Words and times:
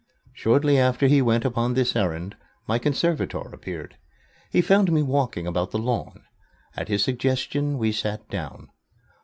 Shortly 0.33 0.79
after 0.79 1.05
he 1.05 1.21
went 1.21 1.45
upon 1.45 1.75
this 1.75 1.95
errand, 1.95 2.35
my 2.67 2.79
conservator 2.79 3.37
appeared. 3.53 3.97
He 4.49 4.59
found 4.59 4.91
me 4.91 5.03
walking 5.03 5.45
about 5.45 5.69
the 5.69 5.77
lawn. 5.77 6.23
At 6.75 6.87
his 6.87 7.03
suggestion 7.03 7.77
we 7.77 7.91
sat 7.91 8.27
down. 8.27 8.69